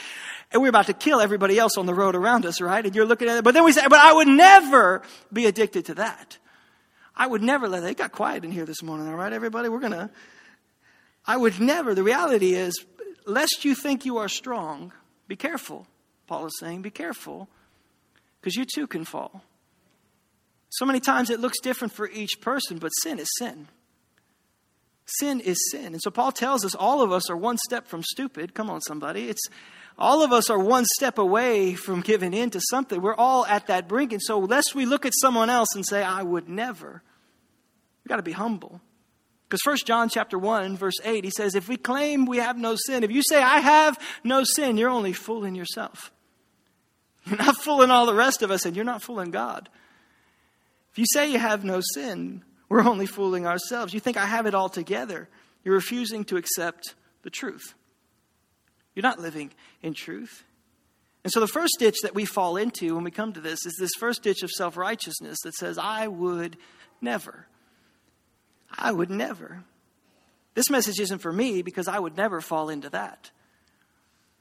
[0.51, 2.85] And we're about to kill everybody else on the road around us, right?
[2.85, 3.43] And you're looking at it.
[3.43, 6.37] But then we say, but I would never be addicted to that.
[7.15, 7.91] I would never let it.
[7.91, 9.69] It got quiet in here this morning, all right, everybody?
[9.69, 10.09] We're going to,
[11.25, 11.95] I would never.
[11.95, 12.85] The reality is,
[13.25, 14.91] lest you think you are strong,
[15.27, 15.87] be careful.
[16.27, 17.47] Paul is saying, be careful,
[18.39, 19.43] because you too can fall.
[20.69, 23.67] So many times it looks different for each person, but sin is sin.
[25.05, 25.93] Sin is sin.
[25.93, 28.53] And so Paul tells us all of us are one step from stupid.
[28.53, 29.29] Come on, somebody.
[29.29, 29.47] It's
[29.97, 33.01] all of us are one step away from giving in to something.
[33.01, 34.11] We're all at that brink.
[34.11, 37.03] And so lest we look at someone else and say, I would never,
[38.03, 38.81] we've got to be humble.
[39.47, 42.75] Because First John chapter 1, verse 8, he says, if we claim we have no
[42.75, 46.11] sin, if you say, I have no sin, you're only fooling yourself.
[47.25, 49.69] You're not fooling all the rest of us, and you're not fooling God.
[50.91, 53.93] If you say you have no sin, we're only fooling ourselves.
[53.93, 55.27] You think I have it all together.
[55.63, 57.73] You're refusing to accept the truth.
[58.93, 60.43] You're not living in truth.
[61.23, 63.75] And so the first ditch that we fall into when we come to this is
[63.79, 66.57] this first ditch of self righteousness that says, I would
[67.01, 67.47] never.
[68.71, 69.63] I would never.
[70.53, 73.31] This message isn't for me because I would never fall into that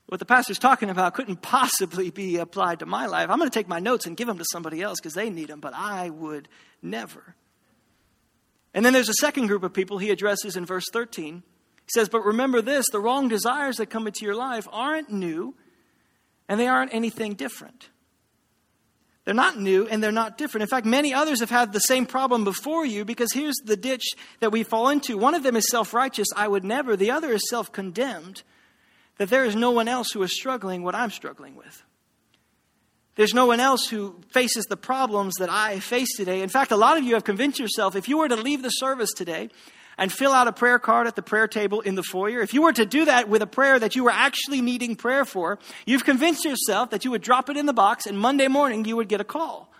[0.06, 3.30] what the pastor's talking about couldn't possibly be applied to my life.
[3.30, 5.48] I'm going to take my notes and give them to somebody else because they need
[5.48, 6.48] them, but I would
[6.82, 7.34] never.
[8.74, 11.36] And then there's a second group of people he addresses in verse 13.
[11.36, 15.54] He says, But remember this the wrong desires that come into your life aren't new,
[16.48, 17.88] and they aren't anything different.
[19.24, 20.62] They're not new and they're not different.
[20.62, 24.04] In fact, many others have had the same problem before you because here's the ditch
[24.40, 25.16] that we fall into.
[25.16, 26.94] One of them is self righteous, I would never.
[26.94, 28.42] The other is self condemned
[29.18, 31.83] that there is no one else who is struggling what I'm struggling with.
[33.16, 36.42] There's no one else who faces the problems that I face today.
[36.42, 38.70] In fact, a lot of you have convinced yourself if you were to leave the
[38.70, 39.50] service today
[39.96, 42.62] and fill out a prayer card at the prayer table in the foyer, if you
[42.62, 46.05] were to do that with a prayer that you were actually needing prayer for, you've
[46.05, 49.09] convinced yourself that you would drop it in the box and Monday morning you would
[49.09, 49.70] get a call.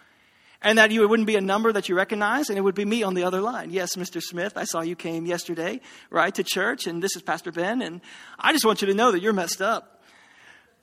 [0.64, 2.87] And that you, it wouldn't be a number that you recognize, and it would be
[2.87, 3.70] me on the other line.
[3.70, 4.20] Yes, Mr.
[4.20, 8.00] Smith, I saw you came yesterday, right, to church, and this is Pastor Ben, and
[8.38, 10.03] I just want you to know that you're messed up.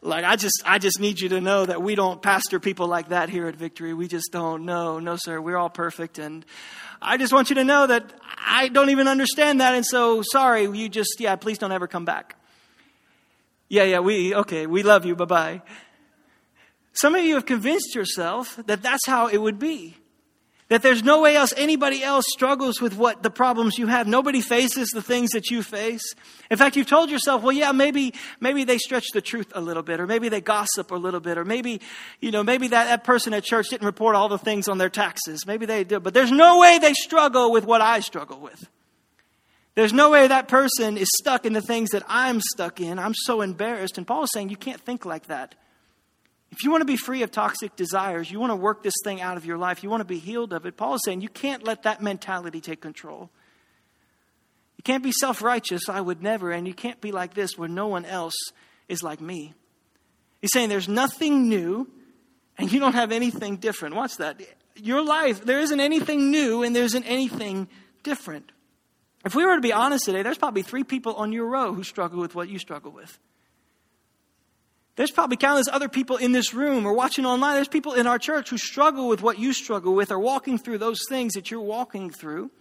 [0.04, 3.10] Like I just I just need you to know that we don't pastor people like
[3.10, 3.94] that here at Victory.
[3.94, 4.66] We just don't.
[4.66, 5.40] No, no, sir.
[5.40, 6.44] We're all perfect, and
[7.00, 10.64] I just want you to know that I don't even understand that, and so sorry.
[10.64, 11.36] You just yeah.
[11.36, 12.36] Please don't ever come back.
[13.70, 14.00] Yeah, yeah.
[14.00, 14.66] We okay.
[14.66, 15.16] We love you.
[15.16, 15.62] Bye bye.
[16.94, 19.98] Some of you have convinced yourself that that's how it would be.
[20.72, 24.08] That there's no way else anybody else struggles with what the problems you have.
[24.08, 26.02] Nobody faces the things that you face.
[26.50, 29.84] In fact, you've told yourself, well, yeah, maybe, maybe they stretch the truth a little
[29.84, 31.82] bit, or maybe they gossip a little bit, or maybe,
[32.22, 34.90] you know, maybe that, that person at church didn't report all the things on their
[34.90, 35.46] taxes.
[35.46, 38.66] Maybe they do, but there's no way they struggle with what I struggle with.
[39.76, 43.00] There's no way that person is stuck in the things that I'm stuck in.
[43.00, 43.98] I'm so embarrassed.
[43.98, 45.56] And Paul is saying you can't think like that.
[46.52, 49.22] If you want to be free of toxic desires, you want to work this thing
[49.22, 51.30] out of your life, you want to be healed of it, Paul is saying you
[51.30, 53.30] can't let that mentality take control.
[54.78, 57.70] You can't be self righteous, I would never, and you can't be like this where
[57.70, 58.36] no one else
[58.90, 59.54] is like me.
[60.42, 61.88] He's saying there's nothing new
[62.58, 63.96] and you don't have anything different.
[63.96, 64.42] Watch that.
[64.76, 67.70] Your life, there isn't anything new and there isn't anything
[68.04, 68.52] different.
[69.24, 71.84] If we were to be honest today, there's probably three people on your row who
[71.84, 73.20] struggle with what you struggle with.
[74.96, 77.56] There's probably countless other people in this room or watching online.
[77.56, 80.80] There's people in our church who struggle with what you struggle with or walking through
[80.80, 82.52] those things that you're walking through.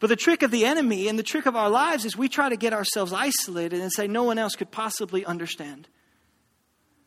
[0.00, 2.48] But the trick of the enemy and the trick of our lives is we try
[2.48, 5.88] to get ourselves isolated and say no one else could possibly understand.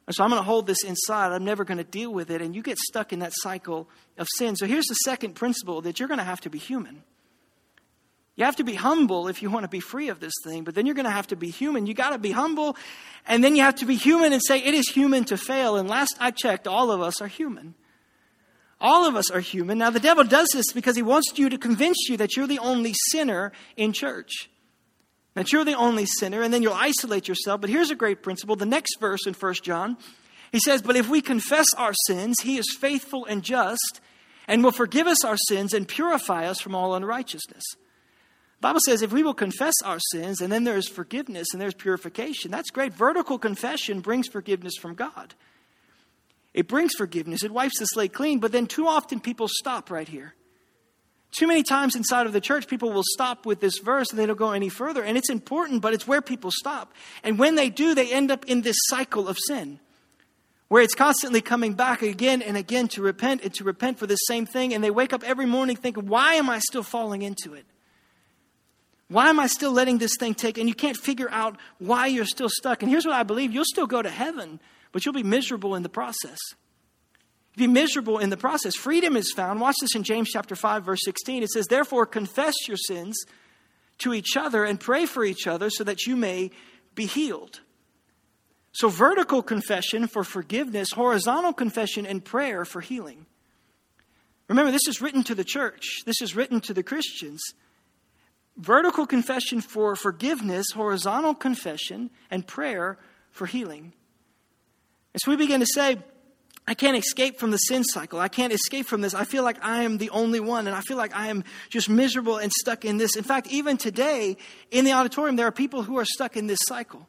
[0.08, 1.32] And so I'm going to hold this inside.
[1.32, 2.42] I'm never going to deal with it.
[2.42, 4.58] And you get stuck in that cycle of sin.
[4.58, 7.04] So here's the second principle that you're going to have to be human.
[8.42, 10.74] You have to be humble if you want to be free of this thing, but
[10.74, 11.86] then you're going to have to be human.
[11.86, 12.76] You got to be humble,
[13.28, 15.78] and then you have to be human and say, it is human to fail.
[15.78, 17.76] And last I checked, all of us are human.
[18.80, 19.78] All of us are human.
[19.78, 22.58] Now, the devil does this because he wants you to convince you that you're the
[22.58, 24.50] only sinner in church,
[25.36, 27.62] that you're the only sinner, and then you'll isolate yourself.
[27.62, 28.56] But here's a great principle.
[28.56, 29.98] The next verse in 1 John,
[30.52, 34.02] he says, But if we confess our sins, he is faithful and just
[34.48, 37.64] and will forgive us our sins and purify us from all unrighteousness.
[38.62, 42.52] Bible says if we will confess our sins and then there's forgiveness and there's purification,
[42.52, 42.94] that's great.
[42.94, 45.34] Vertical confession brings forgiveness from God.
[46.54, 50.08] It brings forgiveness, it wipes the slate clean, but then too often people stop right
[50.08, 50.36] here.
[51.32, 54.26] Too many times inside of the church, people will stop with this verse and they
[54.26, 55.02] don't go any further.
[55.02, 56.94] And it's important, but it's where people stop.
[57.24, 59.80] And when they do, they end up in this cycle of sin
[60.68, 64.16] where it's constantly coming back again and again to repent and to repent for the
[64.16, 64.74] same thing.
[64.74, 67.66] And they wake up every morning thinking, why am I still falling into it?
[69.12, 70.58] Why am I still letting this thing take?
[70.58, 72.82] And you can't figure out why you're still stuck.
[72.82, 74.62] And here's what I believe you'll still go to heaven,
[74.94, 76.38] but you'll be miserable in the process.
[77.58, 78.74] Be miserable in the process.
[78.74, 79.60] Freedom is found.
[79.60, 81.44] Watch this in James chapter 5, verse 16.
[81.44, 83.26] It says, Therefore, confess your sins
[83.98, 86.50] to each other and pray for each other so that you may
[86.96, 87.60] be healed.
[88.72, 93.26] So, vertical confession for forgiveness, horizontal confession and prayer for healing.
[94.48, 97.42] Remember, this is written to the church, this is written to the Christians
[98.62, 102.98] vertical confession for forgiveness, horizontal confession, and prayer
[103.32, 103.94] for healing.
[105.14, 105.98] And so we begin to say,
[106.68, 108.20] I can't escape from the sin cycle.
[108.20, 109.16] I can't escape from this.
[109.16, 111.90] I feel like I am the only one, and I feel like I am just
[111.90, 113.16] miserable and stuck in this.
[113.16, 114.38] In fact, even today
[114.70, 117.08] in the auditorium, there are people who are stuck in this cycle.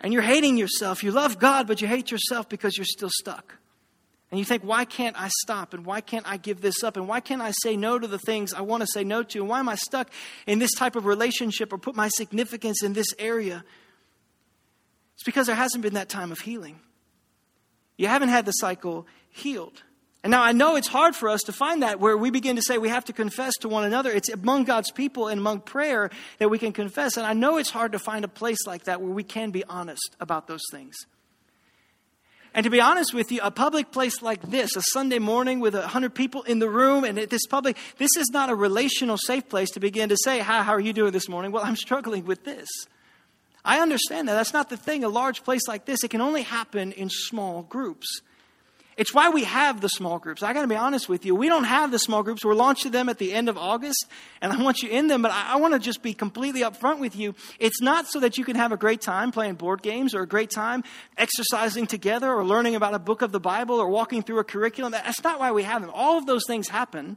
[0.00, 1.02] And you're hating yourself.
[1.02, 3.56] You love God, but you hate yourself because you're still stuck.
[4.34, 5.74] And you think, why can't I stop?
[5.74, 6.96] And why can't I give this up?
[6.96, 9.38] And why can't I say no to the things I want to say no to?
[9.38, 10.10] And why am I stuck
[10.48, 13.64] in this type of relationship or put my significance in this area?
[15.14, 16.80] It's because there hasn't been that time of healing.
[17.96, 19.84] You haven't had the cycle healed.
[20.24, 22.62] And now I know it's hard for us to find that where we begin to
[22.62, 24.10] say we have to confess to one another.
[24.10, 27.16] It's among God's people and among prayer that we can confess.
[27.16, 29.62] And I know it's hard to find a place like that where we can be
[29.62, 30.96] honest about those things.
[32.54, 35.74] And to be honest with you, a public place like this, a Sunday morning with
[35.74, 39.18] a hundred people in the room, and at this public, this is not a relational
[39.18, 41.50] safe place to begin to say, Hi, how are you doing this morning?
[41.50, 42.68] Well, I'm struggling with this.
[43.64, 44.34] I understand that.
[44.34, 45.02] That's not the thing.
[45.02, 48.20] A large place like this, it can only happen in small groups.
[48.96, 50.42] It's why we have the small groups.
[50.42, 51.34] I got to be honest with you.
[51.34, 52.44] We don't have the small groups.
[52.44, 54.06] We're launching them at the end of August,
[54.40, 57.00] and I want you in them, but I, I want to just be completely upfront
[57.00, 57.34] with you.
[57.58, 60.28] It's not so that you can have a great time playing board games or a
[60.28, 60.84] great time
[61.18, 64.92] exercising together or learning about a book of the Bible or walking through a curriculum.
[64.92, 65.90] That's not why we have them.
[65.92, 67.16] All of those things happen.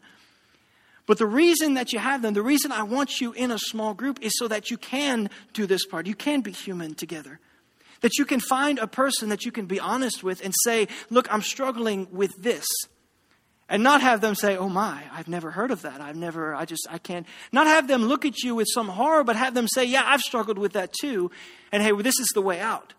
[1.06, 3.94] But the reason that you have them, the reason I want you in a small
[3.94, 6.06] group is so that you can do this part.
[6.06, 7.40] You can be human together.
[8.02, 11.32] That you can find a person that you can be honest with and say, Look,
[11.34, 12.66] I'm struggling with this.
[13.70, 16.00] And not have them say, oh my, I've never heard of that.
[16.00, 17.28] I've never, I just, I can't.
[17.52, 20.22] Not have them look at you with some horror, but have them say, yeah, I've
[20.22, 21.32] struggled with that too.
[21.74, 22.94] And hey, well, this is the way out.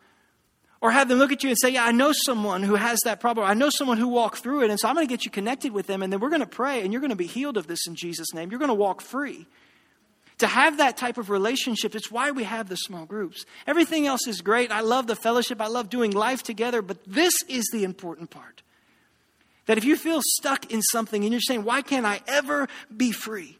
[0.81, 3.21] Or have them look at you and say, Yeah, I know someone who has that
[3.21, 3.47] problem.
[3.49, 4.71] I know someone who walked through it.
[4.71, 6.03] And so I'm going to get you connected with them.
[6.03, 7.97] And then we're going to pray and you're going to be healed of this in
[7.97, 8.51] Jesus' name.
[8.51, 9.47] You're going to walk free.
[10.39, 13.45] To have that type of relationship, it's why we have the small groups.
[13.67, 14.71] Everything else is great.
[14.71, 15.61] I love the fellowship.
[15.61, 16.81] I love doing life together.
[16.81, 18.63] But this is the important part.
[19.67, 23.11] That if you feel stuck in something and you're saying, Why can't I ever be
[23.11, 23.59] free?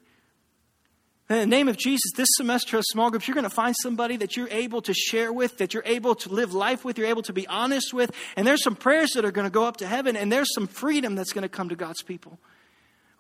[1.31, 4.17] In the name of Jesus, this semester of small groups, you're going to find somebody
[4.17, 7.23] that you're able to share with, that you're able to live life with, you're able
[7.23, 8.13] to be honest with.
[8.35, 10.67] And there's some prayers that are going to go up to heaven, and there's some
[10.67, 12.39] freedom that's going to come to God's people.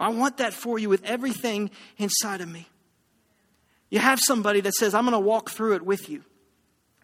[0.00, 2.66] I want that for you with everything inside of me.
[3.90, 6.22] You have somebody that says, I'm going to walk through it with you.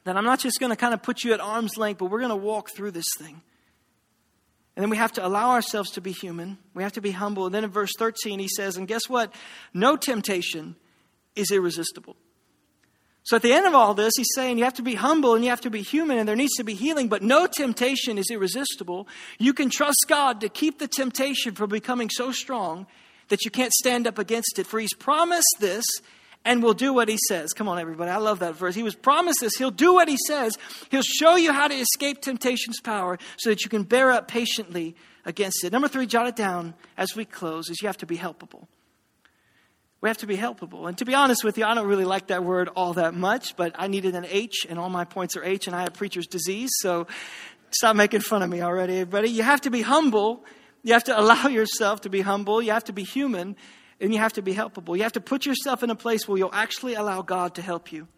[0.05, 2.19] That I'm not just going to kind of put you at arm's length, but we're
[2.19, 3.41] going to walk through this thing.
[4.77, 6.59] And then we have to allow ourselves to be human.
[6.75, 7.47] We have to be humble.
[7.47, 9.33] And then in verse 13, he says, And guess what?
[9.73, 10.77] No temptation
[11.37, 12.17] is irresistible.
[13.23, 15.43] So at the end of all this, he's saying you have to be humble and
[15.43, 18.27] you have to be human and there needs to be healing, but no temptation is
[18.31, 19.09] irresistible.
[19.39, 22.87] You can trust God to keep the temptation from becoming so strong
[23.29, 24.67] that you can't stand up against it.
[24.67, 25.87] For he's promised this
[26.45, 27.53] and will do what he says.
[27.53, 28.11] Come on, everybody.
[28.11, 28.75] I love that verse.
[28.75, 29.57] He was promised this.
[29.57, 30.59] He'll do what he says.
[30.91, 34.95] He'll show you how to escape temptation's power so that you can bear up patiently
[35.25, 35.73] against it.
[35.73, 38.67] Number three, jot it down as we close, is you have to be helpable.
[40.01, 40.87] We have to be helpable.
[40.87, 43.57] And to be honest with you, I don't really like that word all that much,
[43.57, 46.27] but I needed an H, and all my points are H, and I have preacher's
[46.27, 47.07] disease, so
[47.71, 49.31] stop making fun of me already, everybody.
[49.31, 50.45] You have to be humble.
[50.83, 52.61] You have to allow yourself to be humble.
[52.61, 53.57] You have to be human,
[54.01, 54.97] and you have to be helpable.
[54.97, 57.93] You have to put yourself in a place where you'll actually allow God to help
[57.93, 58.09] you.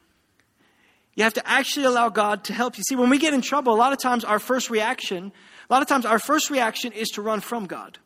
[1.14, 2.84] You have to actually allow God to help you.
[2.86, 5.32] See, when we get in trouble, a lot of times our first reaction,
[5.68, 7.98] a lot of times our first reaction is to run from God.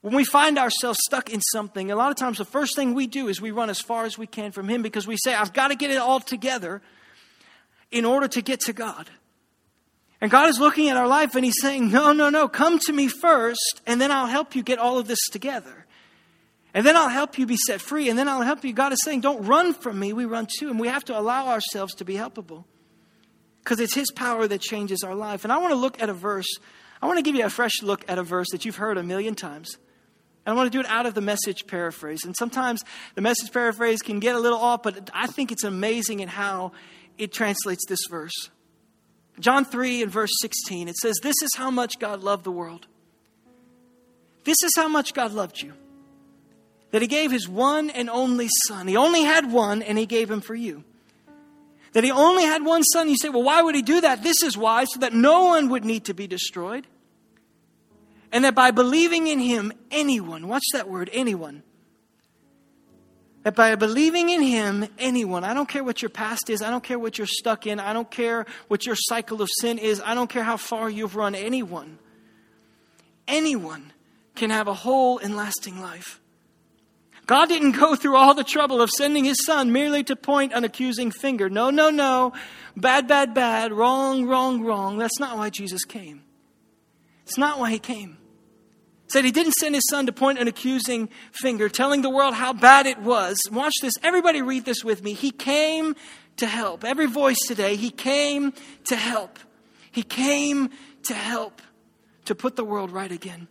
[0.00, 3.06] When we find ourselves stuck in something, a lot of times the first thing we
[3.06, 5.52] do is we run as far as we can from Him because we say, I've
[5.52, 6.82] got to get it all together
[7.90, 9.10] in order to get to God.
[10.20, 12.92] And God is looking at our life and He's saying, No, no, no, come to
[12.92, 15.86] me first, and then I'll help you get all of this together.
[16.78, 18.72] And then I'll help you be set free, and then I'll help you.
[18.72, 20.78] God is saying, Don't run from me, we run to Him.
[20.78, 22.66] We have to allow ourselves to be helpable
[23.64, 25.42] because it's His power that changes our life.
[25.42, 26.46] And I want to look at a verse,
[27.02, 29.02] I want to give you a fresh look at a verse that you've heard a
[29.02, 29.76] million times.
[30.46, 32.20] And I want to do it out of the message paraphrase.
[32.24, 32.84] And sometimes
[33.16, 36.70] the message paraphrase can get a little off, but I think it's amazing in how
[37.18, 38.50] it translates this verse.
[39.40, 42.86] John 3 and verse 16, it says, This is how much God loved the world.
[44.44, 45.72] This is how much God loved you.
[46.90, 48.88] That He gave His one and only Son.
[48.88, 50.84] He only had one, and He gave Him for you.
[51.92, 53.08] That He only had one Son.
[53.08, 54.22] You say, Well, why would He do that?
[54.22, 56.86] This is why, so that no one would need to be destroyed
[58.32, 61.62] and that by believing in him, anyone, watch that word, anyone,
[63.42, 66.84] that by believing in him, anyone, I don't care what your past is, I don't
[66.84, 70.14] care what you're stuck in, I don't care what your cycle of sin is, I
[70.14, 71.98] don't care how far you've run, anyone,
[73.26, 73.92] anyone
[74.34, 76.20] can have a whole and lasting life.
[77.28, 80.64] God didn't go through all the trouble of sending his son merely to point an
[80.64, 81.50] accusing finger.
[81.50, 82.32] No, no, no.
[82.74, 83.70] Bad, bad, bad.
[83.70, 84.96] Wrong, wrong, wrong.
[84.96, 86.22] That's not why Jesus came.
[87.24, 88.16] It's not why he came.
[89.08, 92.54] Said he didn't send his son to point an accusing finger, telling the world how
[92.54, 93.38] bad it was.
[93.52, 93.92] Watch this.
[94.02, 95.12] Everybody read this with me.
[95.12, 95.96] He came
[96.38, 96.82] to help.
[96.82, 99.38] Every voice today, he came to help.
[99.90, 100.70] He came
[101.02, 101.60] to help
[102.24, 103.48] to put the world right again.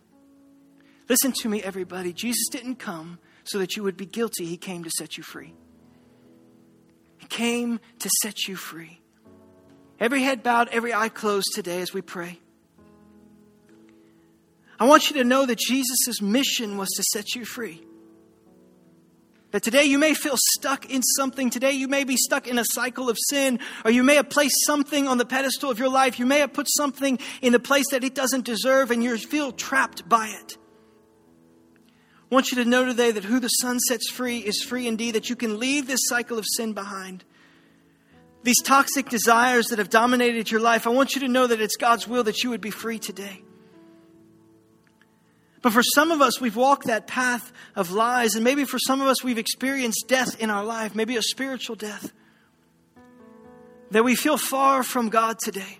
[1.08, 2.12] Listen to me, everybody.
[2.12, 5.54] Jesus didn't come so that you would be guilty, he came to set you free.
[7.18, 9.00] He came to set you free.
[9.98, 12.38] Every head bowed, every eye closed today as we pray.
[14.78, 17.82] I want you to know that Jesus' mission was to set you free.
[19.50, 21.48] That today you may feel stuck in something.
[21.50, 24.66] Today you may be stuck in a cycle of sin, or you may have placed
[24.66, 26.18] something on the pedestal of your life.
[26.18, 29.50] You may have put something in a place that it doesn't deserve, and you feel
[29.50, 30.58] trapped by it.
[32.30, 35.14] I want you to know today that who the Son sets free is free indeed,
[35.14, 37.24] that you can leave this cycle of sin behind.
[38.42, 41.76] These toxic desires that have dominated your life, I want you to know that it's
[41.76, 43.42] God's will that you would be free today.
[45.62, 49.00] But for some of us, we've walked that path of lies, and maybe for some
[49.00, 52.12] of us, we've experienced death in our life, maybe a spiritual death.
[53.90, 55.78] That we feel far from God today.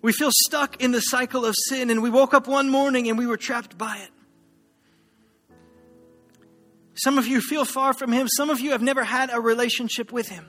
[0.00, 3.18] We feel stuck in the cycle of sin, and we woke up one morning and
[3.18, 4.10] we were trapped by it.
[6.98, 10.12] Some of you feel far from Him, some of you have never had a relationship
[10.12, 10.46] with Him.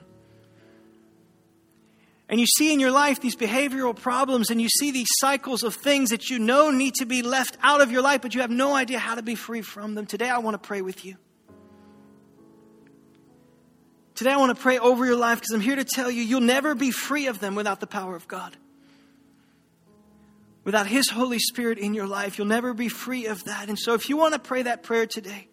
[2.30, 5.74] and you see in your life these behavioral problems and you see these cycles of
[5.74, 8.52] things that you know need to be left out of your life, but you have
[8.52, 11.16] no idea how to be free from them, today I want to pray with you.
[14.14, 16.40] Today I want to pray over your life because I'm here to tell you you'll
[16.40, 18.56] never be free of them without the power of God.
[20.62, 23.68] Without His Holy Spirit in your life, you'll never be free of that.
[23.68, 25.48] And so if you want to pray that prayer today,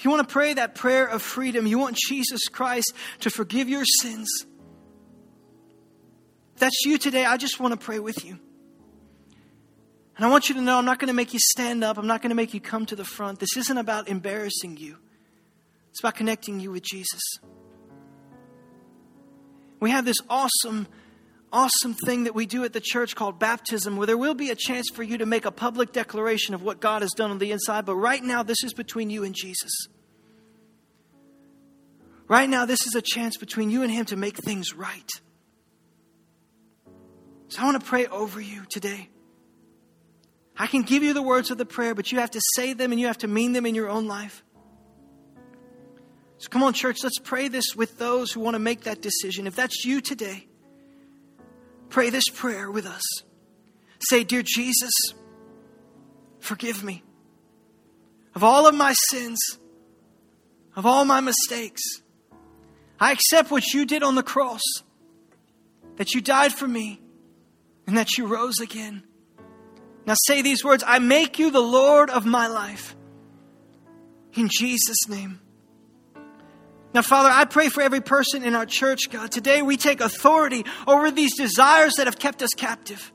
[0.00, 3.68] if you want to pray that prayer of freedom, you want Jesus Christ to forgive
[3.68, 4.46] your sins
[6.60, 8.38] that's you today, I just want to pray with you.
[10.16, 11.96] And I want you to know I'm not going to make you stand up.
[11.96, 13.40] I'm not going to make you come to the front.
[13.40, 14.98] This isn't about embarrassing you,
[15.90, 17.20] it's about connecting you with Jesus.
[19.80, 20.86] We have this awesome,
[21.52, 24.54] awesome thing that we do at the church called baptism, where there will be a
[24.54, 27.52] chance for you to make a public declaration of what God has done on the
[27.52, 27.86] inside.
[27.86, 29.70] But right now, this is between you and Jesus.
[32.28, 35.10] Right now, this is a chance between you and Him to make things right.
[37.48, 39.08] So I want to pray over you today.
[40.56, 42.92] I can give you the words of the prayer, but you have to say them
[42.92, 44.44] and you have to mean them in your own life.
[46.38, 49.46] So come on, church, let's pray this with those who want to make that decision.
[49.46, 50.46] If that's you today,
[51.90, 53.02] pray this prayer with us.
[54.08, 54.92] Say, Dear Jesus,
[56.38, 57.02] forgive me
[58.34, 59.38] of all of my sins,
[60.76, 61.82] of all my mistakes.
[62.98, 64.62] I accept what you did on the cross,
[65.96, 67.00] that you died for me
[67.86, 69.02] and that you rose again.
[70.06, 72.96] Now say these words I make you the Lord of my life.
[74.34, 75.40] In Jesus' name.
[76.92, 79.30] Now, Father, I pray for every person in our church, God.
[79.30, 83.12] Today we take authority over these desires that have kept us captive.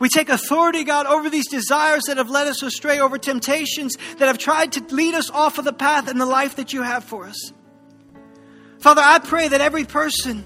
[0.00, 4.26] We take authority, God, over these desires that have led us astray, over temptations that
[4.26, 7.04] have tried to lead us off of the path and the life that you have
[7.04, 7.52] for us.
[8.80, 10.44] Father, I pray that every person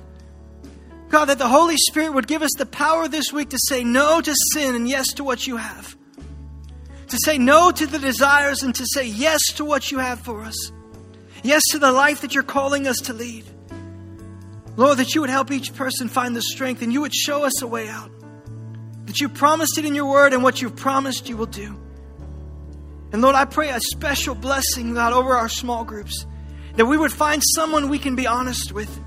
[1.09, 4.21] God, that the Holy Spirit would give us the power this week to say no
[4.21, 5.97] to sin and yes to what you have.
[7.09, 10.43] To say no to the desires and to say yes to what you have for
[10.43, 10.73] us.
[11.43, 13.45] Yes to the life that you're calling us to lead.
[14.77, 17.63] Lord, that you would help each person find the strength and you would show us
[17.63, 18.11] a way out.
[19.07, 21.81] That you promised it in your word and what you've promised you will do.
[23.13, 26.27] And Lord, I pray a special blessing, God, over our small groups.
[26.75, 29.01] That we would find someone we can be honest with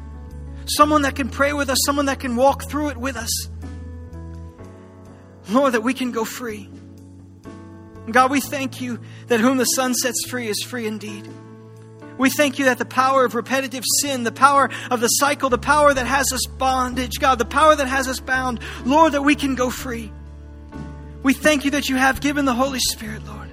[0.78, 3.50] someone that can pray with us, someone that can walk through it with us.
[5.50, 6.70] Lord, that we can go free.
[8.12, 11.28] God, we thank you that whom the Son sets free is free indeed.
[12.20, 15.58] We thank you that the power of repetitive sin, the power of the cycle, the
[15.58, 19.36] power that has us bondage, God, the power that has us bound, Lord, that we
[19.36, 20.12] can go free.
[21.24, 23.50] We thank you that you have given the Holy Spirit, Lord.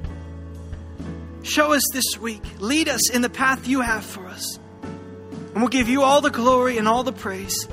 [1.44, 2.42] Show us this week.
[2.58, 4.58] Lead us in the path you have for us.
[4.82, 7.68] And we'll give you all the glory and all the praise.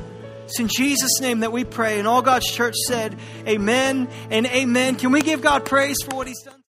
[0.46, 1.98] It's in Jesus' name that we pray.
[1.98, 3.18] And all God's church said,
[3.48, 4.98] Amen and amen.
[4.98, 6.62] Can we give God praise for what He's done?